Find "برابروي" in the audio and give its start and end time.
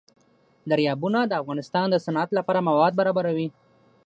2.99-3.47